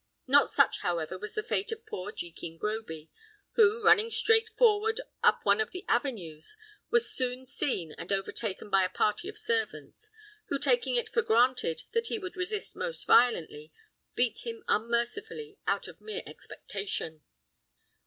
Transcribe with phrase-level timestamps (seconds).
[0.25, 3.11] Not such, however, was the fate of poor Jekin Groby,
[3.51, 6.57] who, running straight forward up one of the avenues,
[6.89, 10.09] was soon seen and overtaken by a party of servants,
[10.47, 13.71] who taking it for granted that he would resist most violently,
[14.15, 17.21] beat him unmercifully out of mere expectation.